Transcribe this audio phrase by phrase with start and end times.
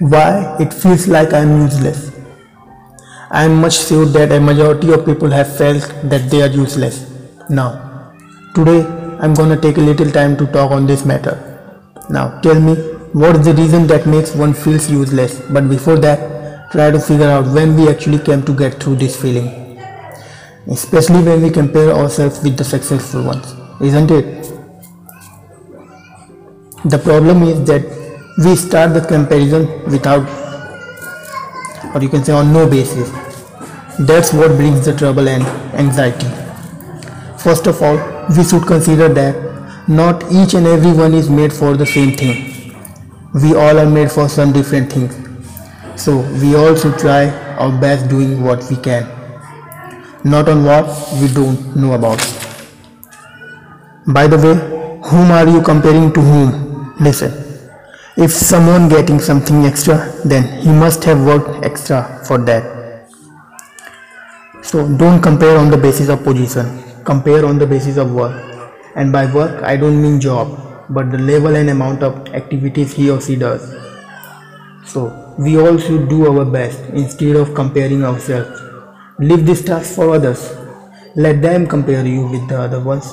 [0.00, 2.12] Why it feels like I am useless.
[3.30, 7.10] I am much sure that a majority of people have felt that they are useless.
[7.50, 8.12] Now,
[8.54, 8.86] today
[9.20, 11.36] I am gonna take a little time to talk on this matter.
[12.08, 12.74] Now, tell me
[13.12, 15.40] what is the reason that makes one feels useless?
[15.50, 19.20] But before that, try to figure out when we actually came to get through this
[19.20, 19.78] feeling.
[20.66, 24.52] Especially when we compare ourselves with the successful ones, isn't it?
[26.84, 27.82] The problem is that
[28.44, 30.26] we start the comparison without
[31.94, 33.10] or you can say on no basis.
[33.98, 35.42] That's what brings the trouble and
[35.74, 36.28] anxiety.
[37.36, 37.96] First of all,
[38.36, 42.76] we should consider that not each and every one is made for the same thing.
[43.42, 45.16] We all are made for some different things.
[46.00, 49.02] So we all should try our best doing what we can.
[50.22, 50.86] Not on what
[51.20, 52.18] we don't know about.
[54.06, 54.54] By the way,
[55.10, 56.94] whom are you comparing to whom?
[57.00, 57.47] Listen.
[58.20, 63.06] If someone getting something extra, then he must have worked extra for that.
[64.60, 66.66] So don't compare on the basis of position.
[67.04, 68.34] Compare on the basis of work.
[68.96, 70.50] And by work, I don't mean job,
[70.90, 73.72] but the level and amount of activities he or she does.
[74.84, 78.60] So we all should do our best instead of comparing ourselves.
[79.20, 80.52] Leave this task for others.
[81.14, 83.06] Let them compare you with the other ones.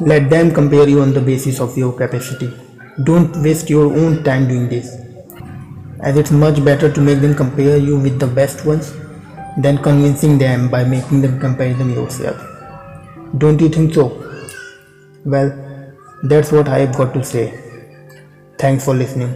[0.00, 2.67] Let them compare you on the basis of your capacity.
[3.04, 4.96] Don't waste your own time doing this.
[6.00, 8.92] As it's much better to make them compare you with the best ones
[9.56, 12.36] than convincing them by making them comparison yourself.
[13.36, 14.24] Don't you think so?
[15.24, 15.50] Well,
[16.24, 17.52] that's what I have got to say.
[18.58, 19.32] Thanks for listening.